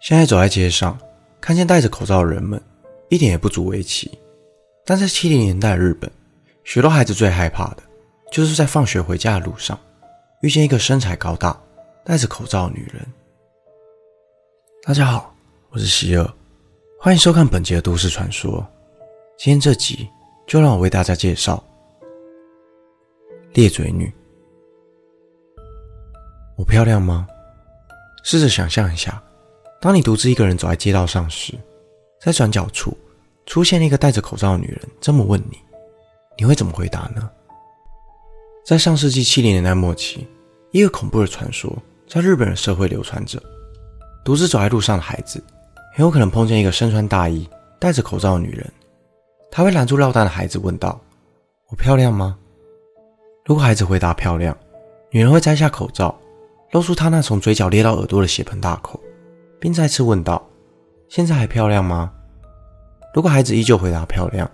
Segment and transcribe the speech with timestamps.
[0.00, 0.96] 现在走在街上，
[1.40, 2.62] 看见戴着口罩的人们，
[3.08, 4.18] 一点也不足为奇。
[4.84, 6.10] 但在七零年代的日本，
[6.62, 7.82] 许多孩子最害怕的，
[8.30, 9.76] 就是在放学回家的路上，
[10.42, 11.60] 遇见一个身材高大、
[12.04, 13.04] 戴着口罩的女人。
[14.84, 15.34] 大家好，
[15.70, 16.24] 我是希尔，
[17.00, 18.64] 欢迎收看本集的都市传说。
[19.36, 20.08] 今天这集，
[20.46, 21.62] 就让我为大家介绍
[23.54, 24.12] 裂嘴女。
[26.56, 27.26] 我漂亮吗？
[28.26, 29.22] 试着想象一下。
[29.80, 31.54] 当你独自一个人走在街道上时，
[32.20, 32.96] 在转角处
[33.46, 35.56] 出现了一个戴着口罩的女人，这么问你，
[36.36, 37.30] 你会怎么回答呢？
[38.64, 40.26] 在上世纪七零年代末期，
[40.72, 41.72] 一个恐怖的传说
[42.08, 43.40] 在日本的社会流传着：
[44.24, 45.40] 独自走在路上的孩子，
[45.94, 47.48] 很有可能碰见一个身穿大衣、
[47.78, 48.68] 戴着口罩的女人。
[49.52, 51.00] 她会拦住落单的孩子，问道
[51.70, 52.36] ：“我漂亮吗？”
[53.46, 54.56] 如果孩子回答漂亮，
[55.12, 56.12] 女人会摘下口罩，
[56.72, 59.00] 露出他那从嘴角裂到耳朵的血盆大口。
[59.58, 60.46] 并再次问道
[61.08, 62.12] ：“现在还漂亮吗？”
[63.14, 64.48] 如果孩子依旧回答漂亮，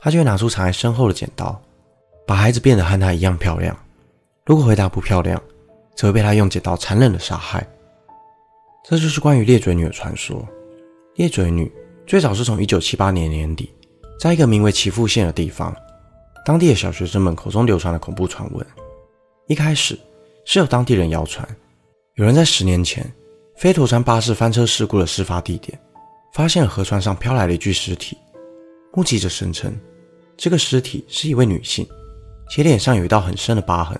[0.00, 1.58] 他就会拿出藏在身后的剪刀，
[2.26, 3.74] 把孩子变得和他一样漂亮。
[4.44, 5.40] 如果回答不漂亮，
[5.94, 7.64] 则会被他用剪刀残忍的杀害。
[8.84, 10.44] 这就是关于裂嘴女的传说。
[11.14, 11.70] 裂嘴女
[12.04, 13.72] 最早是从1978年年底，
[14.18, 15.72] 在一个名为岐阜县的地方，
[16.44, 18.66] 当地的小学生们口中流传的恐怖传闻。
[19.46, 19.96] 一开始
[20.44, 21.46] 是有当地人谣传，
[22.14, 23.04] 有人在十年前。
[23.54, 25.78] 飞驒川巴士翻车事故的事发地点，
[26.32, 28.16] 发现了河川上飘来了一具尸体。
[28.92, 29.72] 目击者声称，
[30.36, 31.86] 这个尸体是一位女性，
[32.50, 33.96] 且脸上有一道很深的疤痕，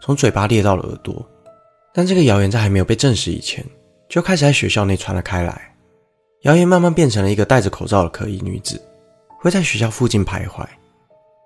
[0.00, 1.26] 从嘴巴裂到了耳朵。
[1.92, 3.64] 但这个谣言在还没有被证实以前，
[4.08, 5.74] 就开始在学校内传了开来。
[6.42, 8.80] 谣言慢慢变成了一个戴着口罩的可疑女子，
[9.40, 10.64] 会在学校附近徘徊，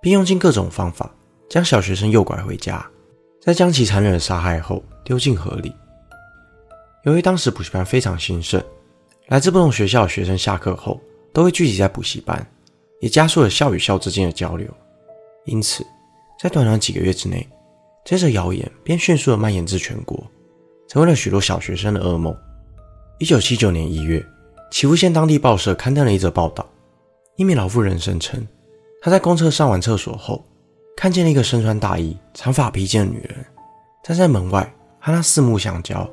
[0.03, 1.11] 并用尽各种方法
[1.49, 2.85] 将小学生诱拐回家，
[3.45, 5.71] 在将其残忍的杀害后丢进河里。
[7.03, 8.63] 由于当时补习班非常兴盛，
[9.27, 10.99] 来自不同学校的学生下课后
[11.31, 12.47] 都会聚集在补习班，
[13.01, 14.67] 也加速了校与校之间的交流。
[15.45, 15.85] 因此，
[16.41, 17.47] 在短短几个月之内，
[18.03, 20.19] 这则谣言便迅速的蔓延至全国，
[20.89, 22.35] 成为了许多小学生的噩梦。
[23.19, 24.25] 一九七九年一月，
[24.71, 26.67] 岐阜县当地报社刊登了一则报道，
[27.37, 28.47] 一名老妇人声称，
[29.03, 30.43] 她在公厕上完厕所后，
[31.05, 33.45] 看见了一个身穿大衣、长发披肩的女人
[34.03, 34.63] 站在门外，
[34.99, 36.09] 和她四目相交。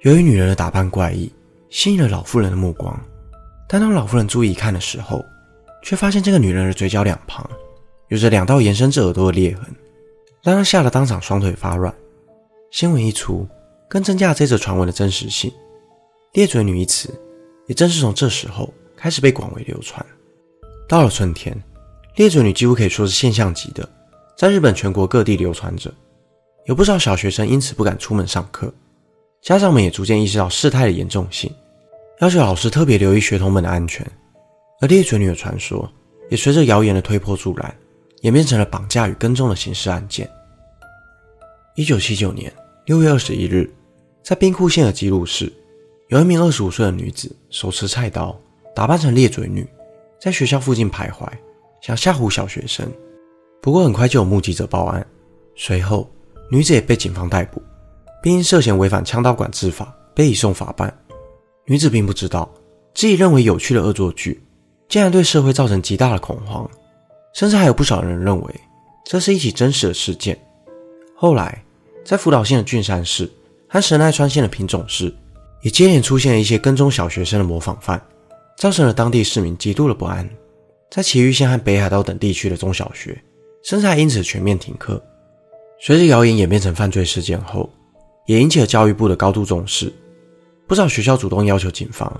[0.00, 1.32] 由于女人的打扮怪异，
[1.70, 2.94] 吸引了老妇人的目光。
[3.66, 5.24] 但当老妇人注意看的时候，
[5.82, 7.48] 却发现这个女人的嘴角两旁
[8.08, 9.64] 有着两道延伸至耳朵的裂痕，
[10.42, 11.90] 让她吓得当场双腿发软。
[12.70, 13.48] 新闻一出，
[13.88, 15.50] 更增加了这则传闻的真实性。
[16.34, 17.08] 裂嘴女一词
[17.66, 20.04] 也正是从这时候开始被广为流传。
[20.86, 21.58] 到了春天，
[22.16, 23.88] 裂嘴女几乎可以说是现象级的，
[24.38, 25.92] 在日本全国各地流传着，
[26.66, 28.72] 有不少小学生因此不敢出门上课。
[29.42, 31.52] 家长们也逐渐意识到事态的严重性，
[32.20, 34.06] 要求老师特别留意学童们的安全。
[34.80, 35.90] 而裂嘴女的传说
[36.30, 37.74] 也随着谣言的推波助澜，
[38.20, 40.30] 演变成了绑架与跟踪的刑事案件。
[41.74, 42.52] 一九七九年
[42.84, 43.68] 六月二十一日，
[44.22, 45.52] 在兵库县的姬路市，
[46.10, 48.40] 有一名二十五岁的女子手持菜刀，
[48.72, 49.68] 打扮成裂嘴女，
[50.20, 51.26] 在学校附近徘徊，
[51.80, 52.88] 想吓唬小学生。
[53.60, 55.06] 不过很快就有目击者报案，
[55.54, 56.08] 随后
[56.50, 57.62] 女子也被警方逮捕。
[58.20, 60.92] 并因涉嫌违反枪刀管制法被移送法办。
[61.66, 62.50] 女子并不知道，
[62.94, 64.42] 自己认为有趣的恶作剧，
[64.88, 66.68] 竟然对社会造成极大的恐慌，
[67.32, 68.54] 甚至还有不少人认为
[69.04, 70.38] 这是一起真实的事件。
[71.14, 71.62] 后来，
[72.04, 73.30] 在福岛县的郡山市
[73.68, 75.14] 和神奈川县的平塚市，
[75.62, 78.00] 也接连出现了一些跟踪小学生的模仿犯，
[78.56, 80.28] 造成了当地市民极度的不安。
[80.90, 83.22] 在埼玉县和北海道等地区的中小学，
[83.68, 84.98] 甚至还因此全面停课。
[85.78, 87.68] 随着谣言演变成犯罪事件后，
[88.24, 89.92] 也引起了教育部的高度重视，
[90.66, 92.10] 不少学校主动要求警方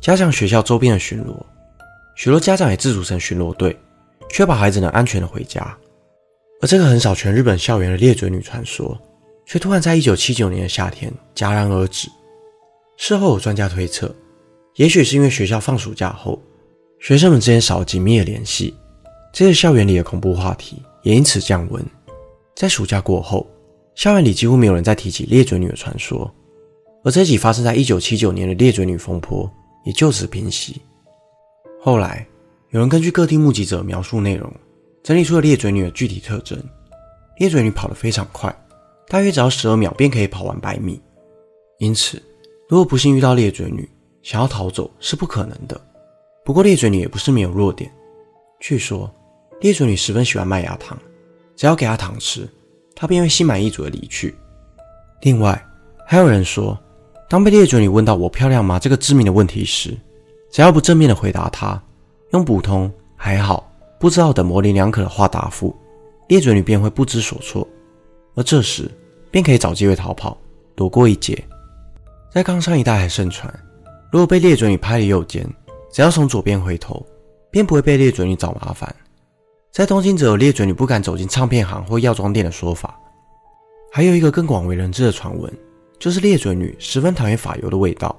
[0.00, 1.40] 加强学校周边的巡逻，
[2.16, 3.78] 许多家长也自组成巡逻队，
[4.30, 5.78] 确保孩子能安全的回家。
[6.60, 9.00] 而这个横扫全日本校园的裂嘴女传说，
[9.46, 12.08] 却突然在1979年的夏天戛然而止。
[12.96, 14.12] 事后有专家推测，
[14.74, 16.42] 也许是因为学校放暑假后，
[16.98, 18.74] 学生们之间少了紧密的联系，
[19.32, 21.80] 这个校园里的恐怖话题也因此降温。
[22.56, 23.46] 在暑假过后。
[23.94, 26.30] 校园里几乎没有人再提起裂嘴女的传说，
[27.02, 29.50] 而这起发生在一九七九年的裂嘴女风波
[29.86, 30.82] 也就此平息。
[31.80, 32.26] 后来，
[32.72, 34.52] 有人根据各地目击者描述内容，
[35.02, 36.62] 整理出了裂嘴女的具体特征。
[37.38, 38.54] 裂嘴女跑得非常快，
[39.08, 41.00] 大约只要十二秒便可以跑完百米。
[41.78, 42.22] 因此，
[42.68, 43.88] 如果不幸遇到裂嘴女，
[44.22, 45.80] 想要逃走是不可能的。
[46.44, 47.90] 不过，裂嘴女也不是没有弱点。
[48.60, 49.10] 据说，
[49.60, 50.98] 裂嘴女十分喜欢麦芽糖，
[51.56, 52.48] 只要给她糖吃。
[52.94, 54.34] 她便会心满意足地离去。
[55.20, 55.62] 另外，
[56.06, 56.78] 还有人说，
[57.28, 59.96] 当被猎嘴女问到“我漂亮吗”这个致命的问题时，
[60.50, 61.82] 只要不正面的回答她，
[62.32, 65.74] 用普通、还好、不知道等模棱两可的话答复，
[66.28, 67.66] 猎嘴女便会不知所措，
[68.34, 68.90] 而这时
[69.30, 70.36] 便可以找机会逃跑，
[70.74, 71.42] 躲过一劫。
[72.30, 73.52] 在冈山一带还盛传，
[74.10, 75.46] 如果被猎嘴女拍了右肩，
[75.92, 77.04] 只要从左边回头，
[77.50, 78.94] 便不会被猎嘴女找麻烦。
[79.76, 82.98] 在东京则有猎嘴女不敢走进唱片行或药妆店的说法。
[83.92, 85.52] 还有一个更广为人知的传闻。
[85.98, 88.14] 就是猎嘴女十分讨厌发油的味道，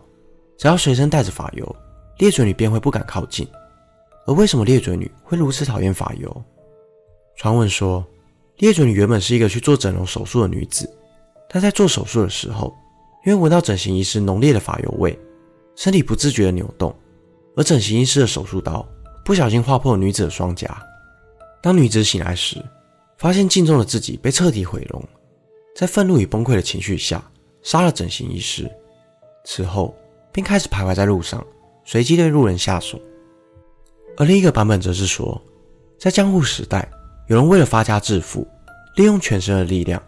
[0.55, 1.75] 只要随身带着发油，
[2.19, 3.47] 猎嘴女便会不敢靠近。
[4.27, 6.43] 而为什么猎嘴女会如此讨厌发油？
[7.37, 8.05] 传闻说，
[8.57, 10.87] 猎嘴女原本是一个去做整容手术的女子，
[11.49, 12.71] 但在做手术的时候，
[13.25, 15.17] 因为闻到整形医师浓烈的发油味，
[15.75, 16.95] 身体不自觉的扭动，
[17.55, 18.87] 而整形医师的手术刀
[19.25, 20.79] 不小心划破女子的双颊。
[21.61, 22.63] 当女子醒来时，
[23.17, 25.03] 发现镜中的自己被彻底毁容，
[25.75, 27.23] 在愤怒与崩溃的情绪下。
[27.63, 28.71] 杀了整形医师，
[29.43, 29.93] 此后
[30.31, 31.45] 便开始徘徊在路上，
[31.83, 32.97] 随机对路人下手。
[34.15, 35.41] 而另一个版本则是说，
[35.99, 36.89] 在江户时代，
[37.27, 38.47] 有人为了发家致富，
[38.95, 40.01] 利用全身的力量，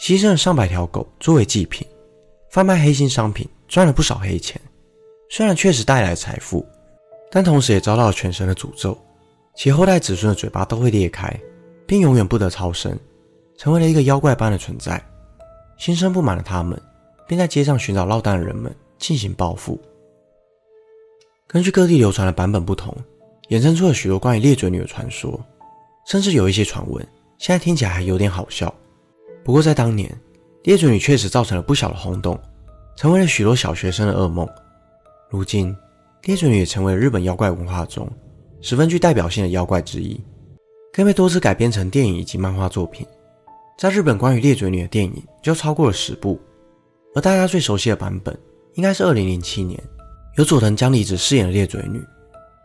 [0.00, 1.86] 牺牲了上百条狗作为祭品，
[2.50, 4.60] 贩卖黑心商品，赚了不少黑钱。
[5.30, 6.66] 虽然确实带来了财富，
[7.30, 8.98] 但同时也遭到了全身的诅咒，
[9.54, 11.32] 其后代子孙的嘴巴都会裂开，
[11.86, 12.98] 并永远不得超生，
[13.56, 15.02] 成为了一个妖怪般的存在。
[15.76, 16.80] 心生不满的他们。
[17.26, 19.80] 便在街上寻找落单的人们进行报复。
[21.46, 22.94] 根据各地流传的版本不同，
[23.48, 25.40] 衍生出了许多关于裂嘴女的传说，
[26.06, 27.02] 甚至有一些传闻
[27.38, 28.72] 现在听起来还有点好笑。
[29.42, 30.14] 不过在当年，
[30.64, 32.38] 裂嘴女确实造成了不小的轰动，
[32.94, 34.46] 成为了许多小学生的噩梦。
[35.30, 35.74] 如今，
[36.24, 38.06] 裂嘴女也成为了日本妖怪文化中
[38.64, 40.18] 十分具代表性的妖怪之一，
[40.90, 43.06] 更被多次改编成电影以及漫画作品。
[43.76, 46.40] 在日本，关于猎嘴女的电影就超过了十部。
[47.14, 48.34] 而大家最熟悉的版本，
[48.72, 49.78] 应该是二零零七年
[50.38, 52.02] 由佐藤江里子饰演的猎嘴女。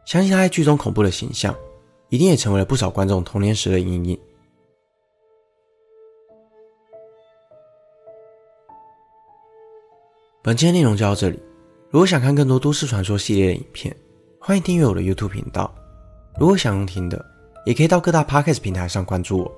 [0.06, 1.54] 相信她在剧中恐怖的形象，
[2.08, 4.18] 一定也成为了不少观众童年时的阴影。
[10.42, 11.38] 本期的内容就到这里。
[11.90, 13.94] 如果想看更多都市传说系列的影片，
[14.40, 15.76] 欢迎订阅我的 YouTube 频道。
[16.38, 17.26] 如果想用听的，
[17.66, 19.52] 也可以到各大 Podcast 平台上关注我。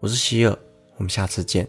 [0.00, 0.58] 我是希尔，
[0.96, 1.66] 我们下次见。